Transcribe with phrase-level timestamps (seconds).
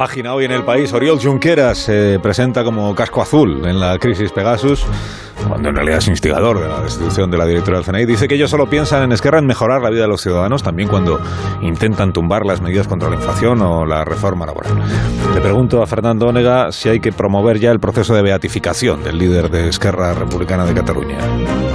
[0.00, 4.32] Página hoy en el país, Oriol Junqueras se presenta como casco azul en la crisis
[4.32, 4.86] Pegasus,
[5.46, 8.06] cuando en realidad es instigador de la destitución de la directora del CNI.
[8.06, 10.88] Dice que ellos solo piensan en Esquerra en mejorar la vida de los ciudadanos, también
[10.88, 11.20] cuando
[11.60, 14.72] intentan tumbar las medidas contra la inflación o la reforma laboral.
[15.34, 19.18] Le pregunto a Fernando Onega si hay que promover ya el proceso de beatificación del
[19.18, 21.18] líder de Esquerra Republicana de Cataluña.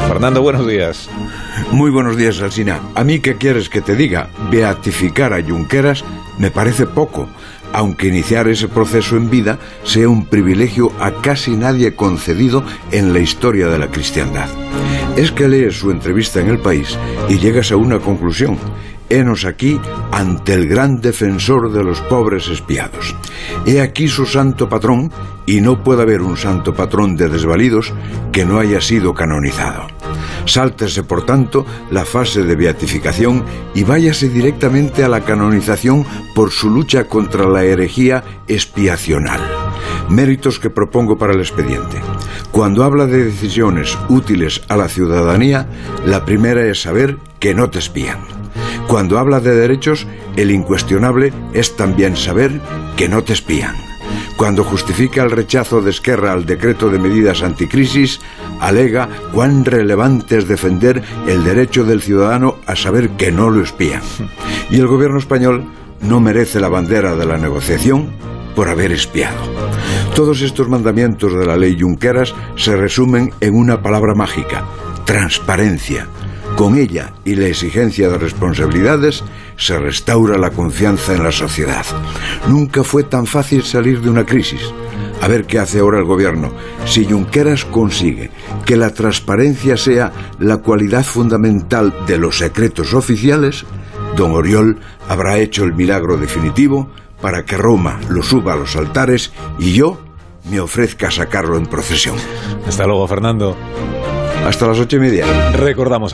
[0.07, 1.11] Fernando, buenos días.
[1.71, 2.79] Muy buenos días, Alsina.
[2.95, 4.29] A mí, ¿qué quieres que te diga?
[4.49, 6.03] Beatificar a Junqueras
[6.39, 7.29] me parece poco
[7.73, 13.19] aunque iniciar ese proceso en vida sea un privilegio a casi nadie concedido en la
[13.19, 14.49] historia de la cristiandad.
[15.15, 16.97] Es que lees su entrevista en el país
[17.29, 18.57] y llegas a una conclusión.
[19.09, 19.79] Henos aquí
[20.11, 23.15] ante el gran defensor de los pobres espiados.
[23.65, 25.11] He aquí su santo patrón,
[25.45, 27.93] y no puede haber un santo patrón de desvalidos
[28.31, 29.94] que no haya sido canonizado.
[30.45, 36.69] Sáltese, por tanto, la fase de beatificación y váyase directamente a la canonización por su
[36.69, 39.41] lucha contra la herejía expiacional.
[40.09, 42.01] Méritos que propongo para el expediente.
[42.51, 45.67] Cuando habla de decisiones útiles a la ciudadanía,
[46.05, 48.19] la primera es saber que no te espían.
[48.87, 52.61] Cuando habla de derechos, el incuestionable es también saber
[52.95, 53.84] que no te espían.
[54.37, 58.19] Cuando justifica el rechazo de Esquerra al decreto de medidas anticrisis,
[58.59, 64.01] alega cuán relevante es defender el derecho del ciudadano a saber que no lo espían.
[64.69, 65.63] Y el gobierno español
[66.01, 68.09] no merece la bandera de la negociación
[68.55, 69.37] por haber espiado.
[70.15, 74.65] Todos estos mandamientos de la ley Junqueras se resumen en una palabra mágica,
[75.05, 76.07] transparencia.
[76.55, 79.23] Con ella y la exigencia de responsabilidades
[79.57, 81.85] se restaura la confianza en la sociedad.
[82.47, 84.61] Nunca fue tan fácil salir de una crisis.
[85.21, 86.53] A ver qué hace ahora el gobierno.
[86.85, 88.31] Si Junqueras consigue
[88.65, 93.65] que la transparencia sea la cualidad fundamental de los secretos oficiales,
[94.15, 96.89] don Oriol habrá hecho el milagro definitivo
[97.21, 99.99] para que Roma lo suba a los altares y yo
[100.49, 102.15] me ofrezca a sacarlo en procesión.
[102.65, 103.57] Hasta luego, Fernando.
[104.45, 105.25] Hasta las ocho y media.
[105.53, 106.13] Recordamos